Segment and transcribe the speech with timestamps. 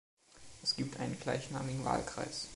[0.63, 2.47] Es gibt einen gleichnamigen Wahlkreis.